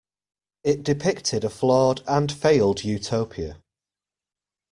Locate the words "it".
0.63-0.81